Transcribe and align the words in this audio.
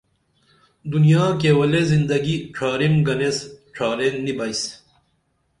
دنیا 0.93 1.25
کیولے 1.41 1.81
زندگی 1.91 2.35
ڇھارِم 2.55 2.95
گنیس 3.07 3.37
ڇھارین 3.75 4.15
نی 4.25 4.33
بئس 4.37 4.61